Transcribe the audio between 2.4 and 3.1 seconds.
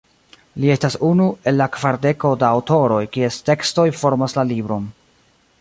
da aŭtoroj,